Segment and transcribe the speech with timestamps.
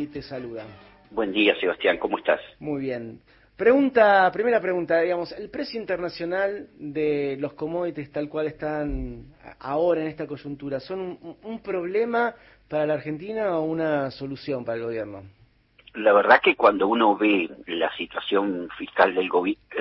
[0.00, 0.64] Y te saluda.
[1.10, 2.40] Buen día, Sebastián, ¿cómo estás?
[2.58, 3.20] Muy bien.
[3.54, 9.26] Pregunta, primera pregunta, digamos, el precio internacional de los commodities tal cual están
[9.58, 12.34] ahora en esta coyuntura, ¿son un, problema
[12.66, 15.24] para la Argentina o una solución para el gobierno?
[15.92, 19.28] La verdad que cuando uno ve la situación fiscal del,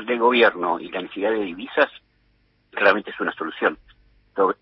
[0.05, 1.87] del gobierno y la necesidad de divisas,
[2.73, 3.77] realmente es una solución.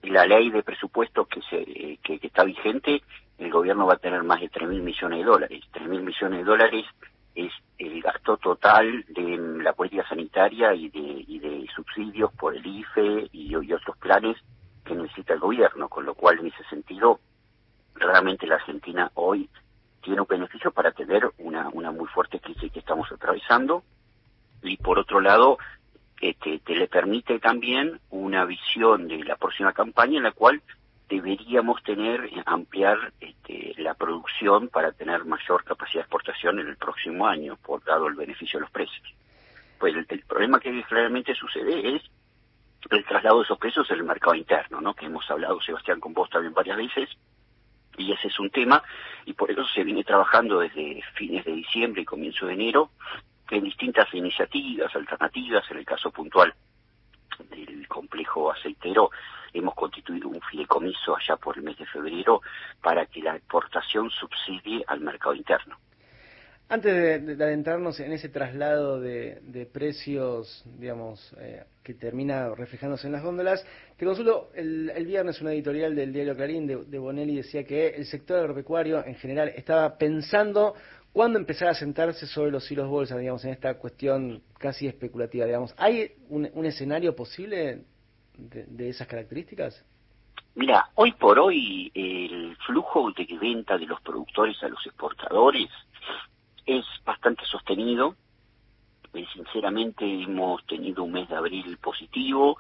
[0.04, 3.02] La ley de presupuesto que, se, que está vigente
[3.38, 5.63] el gobierno va a tener más de 3 mil millones de dólares.
[5.71, 6.86] 3 mil millones de dólares
[7.36, 13.54] es el gasto total de la política sanitaria y de, subsidios por el IFE y,
[13.54, 14.36] otros planes
[14.83, 17.19] que necesita el gobierno, con lo cual en ese sentido
[17.93, 19.47] realmente la Argentina hoy
[20.01, 23.83] tiene un beneficio para tener una, una muy fuerte crisis que estamos atravesando
[24.64, 25.59] y por otro lado
[26.21, 30.61] este, te le permite también una visión de la próxima campaña en la cual
[31.10, 36.78] deberíamos tener, eh, ampliar este, la producción para tener mayor capacidad de exportación en el
[36.78, 39.08] próximo año, por dado el beneficio de los precios.
[39.80, 42.02] Pues el, problema que claramente sucede es
[42.90, 44.94] el traslado de esos precios en el mercado interno, ¿no?
[44.94, 47.09] que hemos hablado, Sebastián, con vos también varias veces,
[47.98, 48.84] y ese es un tema,
[49.26, 52.92] y por eso se viene trabajando desde fines de diciembre y comienzo de enero
[53.50, 56.53] en distintas iniciativas, alternativas, en el caso puntual
[57.50, 59.09] del complejo aceitero,
[59.53, 62.42] hemos constituido un fideicomiso allá por el mes de febrero
[62.81, 65.78] para que la exportación subsidie al mercado interno.
[66.70, 73.23] Antes de, adentrarnos en ese traslado de, precios, digamos, eh, que termina reflejándose en las
[73.23, 77.88] góndolas, te consulto, el, viernes una editorial del diario Clarín de, de, Bonelli decía que
[77.88, 80.75] el sector agropecuario en general estaba pensando
[81.14, 85.73] cuándo empezar a sentarse sobre los hilos bolsa, digamos, en esta cuestión casi especulativa, digamos.
[85.78, 87.86] ¿Hay un escenario posible
[88.38, 89.84] de, esas características?
[90.56, 95.70] Mira, hoy por hoy el flujo de venta de los productores a los exportadores
[96.66, 98.16] es bastante sostenido.
[99.14, 102.58] Eh, sinceramente hemos tenido un mes de abril positivo,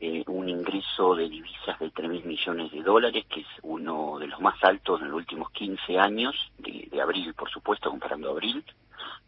[0.00, 4.28] eh, un ingreso de divisas de 3 mil millones de dólares, que es uno de
[4.28, 8.64] los más altos en los últimos 15 años, de, de abril, por supuesto, comparando abril.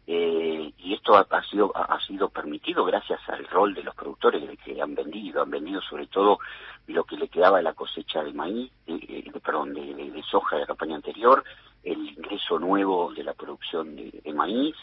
[0.05, 4.81] Eh, y esto ha, sido ha, sido permitido gracias al rol de los productores que
[4.81, 6.39] han vendido, han vendido sobre todo
[6.87, 10.67] lo que le quedaba de la cosecha de maíz, de, perdón, de, soja de la
[10.67, 11.43] campaña anterior,
[11.83, 14.75] el ingreso nuevo de la producción de, maíz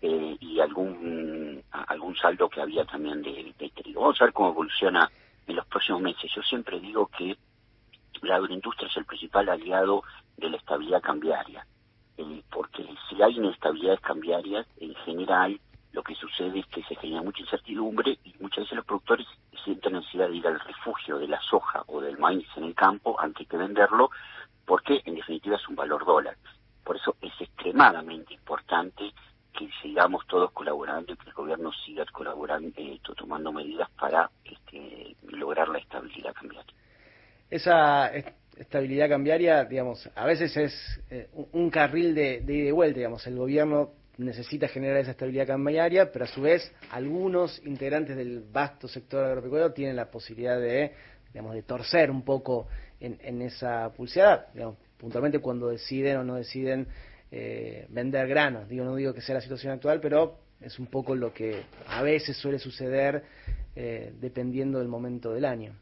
[0.00, 4.02] eh, y algún algún saldo que había también de, trigo.
[4.02, 5.10] Vamos a ver cómo evoluciona
[5.46, 6.30] en los próximos meses.
[6.34, 7.36] Yo siempre digo que
[8.22, 10.04] la agroindustria es el principal aliado
[10.36, 11.66] de la estabilidad cambiaria
[12.18, 15.58] eh, porque si hay inestabilidades cambiarias, en general
[15.92, 19.26] lo que sucede es que se genera mucha incertidumbre y muchas veces los productores
[19.64, 23.18] sienten necesidad de ir al refugio de la soja o del maíz en el campo
[23.18, 24.10] antes que venderlo,
[24.66, 26.36] porque en definitiva es un valor dólar.
[26.84, 29.12] Por eso es extremadamente importante
[29.56, 35.16] que sigamos todos colaborando y que el gobierno siga colaborando, eh, tomando medidas para este,
[35.28, 36.74] lograr la estabilidad cambiaria.
[37.50, 38.10] Esa
[38.58, 43.26] estabilidad cambiaria, digamos, a veces es eh, un carril de, de ida y vuelta, digamos,
[43.26, 48.88] el gobierno necesita generar esa estabilidad cambiaria, pero a su vez algunos integrantes del vasto
[48.88, 50.92] sector agropecuario tienen la posibilidad de,
[51.32, 52.66] digamos, de torcer un poco
[53.00, 56.88] en, esa pulseada, digamos, puntualmente cuando deciden o no deciden
[57.30, 58.68] eh, vender granos.
[58.68, 62.02] Digo, no digo que sea la situación actual, pero es un poco lo que a
[62.02, 63.22] veces suele suceder
[63.76, 65.76] eh, dependiendo del momento del año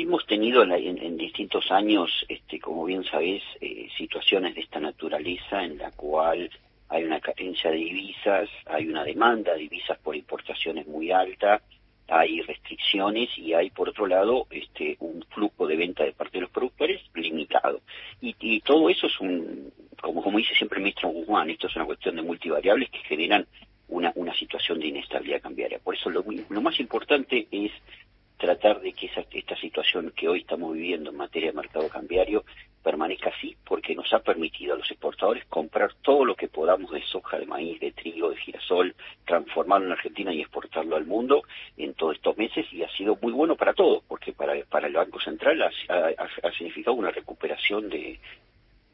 [0.00, 5.76] hemos tenido en, distintos años, este, como bien sabés, eh, situaciones de esta naturaleza en
[5.76, 6.50] la cual
[6.88, 11.60] hay una carencia de divisas, hay una demanda de divisas por importaciones muy alta,
[12.08, 16.42] hay restricciones y hay, por otro lado, este, un flujo de venta de parte de
[16.42, 17.80] los productores limitado.
[18.20, 21.84] Y, todo eso es un, como, como dice siempre el ministro Guzmán, esto es una
[21.84, 23.46] cuestión de multivariables que generan
[23.88, 25.78] una, una situación de inestabilidad cambiaria.
[25.78, 27.72] Por eso lo, lo más importante es
[28.42, 32.44] tratar de que esta situación que hoy estamos viviendo en materia de mercado cambiario
[32.82, 37.02] permanezca así, porque nos ha permitido a los exportadores comprar todo lo que podamos de
[37.02, 41.44] soja, de maíz, de trigo, de girasol, transformarlo en Argentina y exportarlo al mundo
[41.76, 44.94] en todos estos meses y ha sido muy bueno para todos, porque para, para el
[44.94, 48.18] Banco Central ha, significado una recuperación de,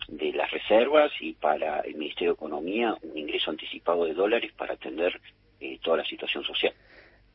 [0.09, 4.75] de las reservas y para el Ministerio de Economía un ingreso anticipado de dólares para
[4.75, 5.19] atender
[5.59, 6.75] eh, toda la situación social.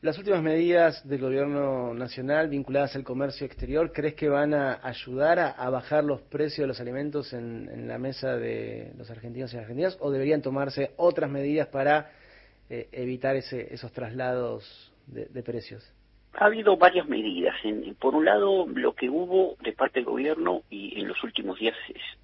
[0.04, 5.38] Las últimas medidas del gobierno nacional vinculadas al comercio exterior, ¿crees que van a ayudar
[5.38, 9.96] a, bajar los precios de los alimentos en, la mesa de los argentinos y argentinas
[10.00, 12.10] o deberían tomarse otras medidas para
[12.68, 15.82] eh, evitar ese, esos traslados de, precios?
[16.34, 17.56] ha habido varias medidas.
[17.98, 21.76] por un lado, lo que hubo de parte del gobierno y en los últimos días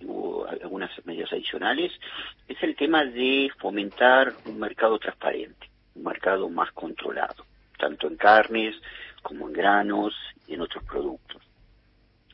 [0.05, 1.93] hubo algunas medidas adicionales
[2.47, 7.47] es el tema de fomentar un mercado transparente, un mercado más controlado,
[7.81, 8.77] tanto en carnes
[9.23, 10.15] como en granos
[10.47, 11.43] y en otros productos.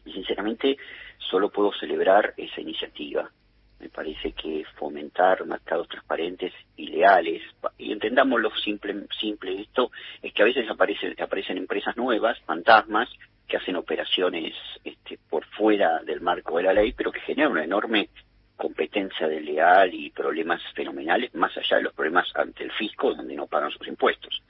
[0.05, 0.77] Y sinceramente,
[1.19, 3.31] solo puedo celebrar esa iniciativa.
[3.79, 7.43] Me parece que fomentar mercados transparentes y leales,
[7.77, 9.91] y entendamos lo simple, simple esto,
[10.23, 13.09] es que a veces aparecen, aparecen empresas nuevas, fantasmas,
[13.47, 17.65] que hacen operaciones este, por fuera del marco de la ley, pero que generan una
[17.65, 18.09] enorme
[18.57, 23.47] competencia desleal y problemas fenomenales, más allá de los problemas ante el fisco, donde no
[23.47, 24.43] pagan sus impuestos.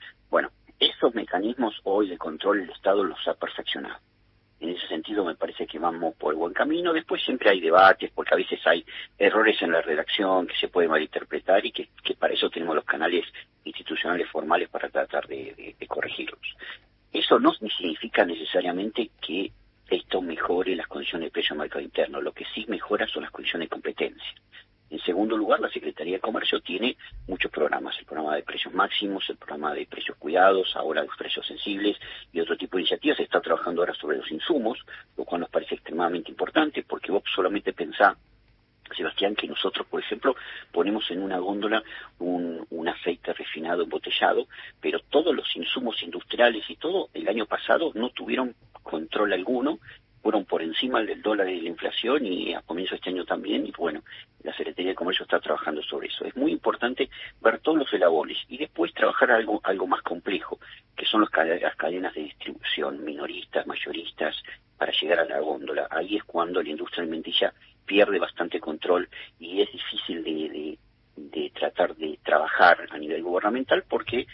[0.97, 3.99] Esos mecanismos hoy de control el Estado los ha perfeccionado.
[4.59, 6.91] En ese sentido me parece que vamos por el buen camino.
[6.91, 8.83] Después siempre hay debates, porque a veces hay
[9.15, 13.25] errores en la redacción que se pueden malinterpretar y que, para eso tenemos los canales
[13.63, 16.41] institucionales formales para tratar de, corregirlos.
[17.13, 19.51] Eso no significa necesariamente que
[19.91, 22.21] esto mejore las condiciones de precio del mercado interno.
[22.21, 24.33] Lo que sí mejora son las condiciones de competencia.
[24.89, 26.97] En segundo lugar, la Secretaría de Comercio tiene
[27.27, 28.05] muchos programas, el
[28.57, 31.95] precios máximos, el programa de precios cuidados, ahora los precios sensibles
[32.33, 33.17] y otro tipo de iniciativas.
[33.17, 34.79] Se está trabajando ahora sobre los insumos,
[35.15, 38.17] lo cual nos parece extremadamente importante porque vos solamente pensá,
[38.95, 40.35] Sebastián, que nosotros, por ejemplo,
[40.71, 41.83] ponemos en una góndola
[42.17, 44.47] un, un aceite refinado embotellado,
[44.81, 49.77] pero todos los insumos industriales y todo el año pasado no tuvieron control alguno
[50.27, 53.65] fueron por encima del dólar y la inflación y a comienzo de este año también,
[53.65, 54.03] y bueno,
[54.43, 56.25] la Secretaría de Comercio está trabajando sobre eso.
[56.25, 57.09] Es muy importante
[57.39, 60.59] ver todos los elabones y después trabajar algo, algo más complejo,
[60.97, 61.29] que son las
[61.77, 64.35] cadenas de distribución, minoristas, mayoristas,
[64.77, 65.87] para llegar a la góndola.
[65.89, 67.53] Ahí es cuando la industria alimenticia
[67.85, 69.07] pierde bastante control
[69.39, 70.77] y es difícil de,
[71.15, 74.27] de tratar de trabajar a nivel gubernamental porque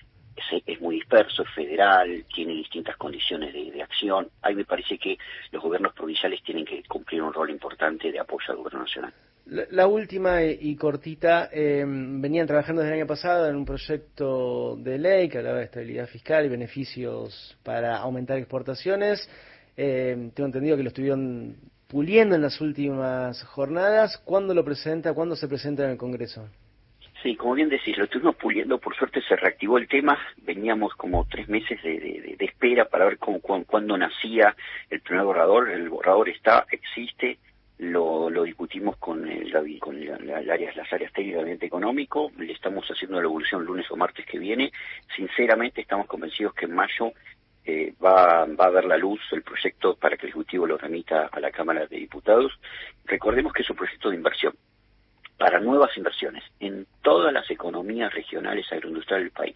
[0.66, 4.30] es, muy disperso, es federal, tiene distintas condiciones de, acción.
[4.42, 5.18] Ahí me parece que
[5.52, 9.14] los gobiernos provinciales tienen que cumplir un rol importante de apoyo al gobierno nacional.
[9.46, 14.98] La, última y cortita, eh, venían trabajando desde el año pasado en un proyecto de
[14.98, 19.30] ley que hablaba de estabilidad fiscal y beneficios para aumentar exportaciones.
[19.76, 21.58] Eh, tengo entendido que lo estuvieron
[21.88, 24.18] puliendo en las últimas jornadas.
[24.24, 25.14] ¿Cuándo lo presenta?
[25.14, 26.48] ¿Cuándo se presenta en el Congreso?
[27.24, 31.26] Sí, como bien decís, lo estuvimos puliendo, por suerte se reactivó el tema, veníamos como
[31.26, 34.54] tres meses de, espera para ver cuándo nacía
[34.90, 37.40] el primer borrador, el borrador está, existe,
[37.78, 43.64] lo, discutimos con, el, con las áreas técnicas del económico, le estamos haciendo la evolución
[43.64, 44.74] lunes o martes que viene,
[45.16, 47.14] sinceramente estamos convencidos que en mayo
[47.64, 51.28] eh, va, va a ver la luz el proyecto para que el Ejecutivo lo remita
[51.28, 52.52] a la Cámara de Diputados.
[53.06, 54.54] Recordemos que es un proyecto de inversión,
[55.44, 59.56] para nuevas inversiones en todas las economías regionales agroindustriales del país,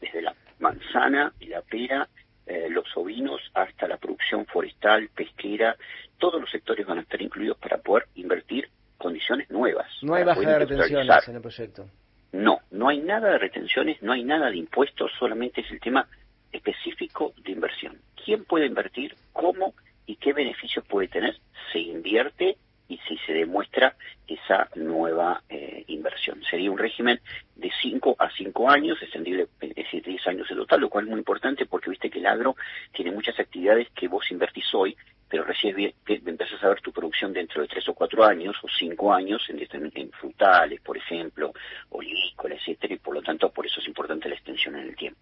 [0.00, 2.08] desde la manzana y la pera,
[2.46, 5.76] eh, los ovinos, hasta la producción forestal, pesquera,
[6.16, 9.86] todos los sectores van a estar incluidos para poder invertir condiciones nuevas.
[10.00, 11.90] No hay baja de retenciones en el proyecto.
[12.32, 16.08] No, no hay nada de retenciones, no hay nada de impuestos, solamente es el tema
[16.50, 17.98] específico de inversión.
[18.24, 19.14] ¿Quién puede invertir?
[19.34, 19.74] ¿Cómo?
[20.06, 21.36] ¿Y qué beneficios puede tener?
[21.70, 22.56] Se invierte
[22.88, 23.94] y si se demuestra
[24.26, 26.42] esa nueva eh, inversión.
[26.50, 27.20] Sería un régimen
[27.56, 31.10] de 5 a 5 años, extendible, es decir, 10 años en total, lo cual es
[31.10, 32.56] muy importante porque viste que el agro
[32.92, 34.96] tiene muchas actividades que vos invertís hoy,
[35.28, 39.12] pero recién empezás a ver tu producción dentro de 3 o 4 años o 5
[39.12, 41.52] años en, en frutales, por ejemplo,
[41.90, 45.20] olivícola, etcétera, y por lo tanto por eso es importante la extensión en el tiempo.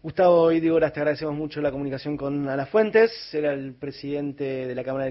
[0.00, 5.04] Gustavo Idígoras, te agradecemos mucho la comunicación con Alafuentes, era el presidente de la Cámara
[5.04, 5.06] de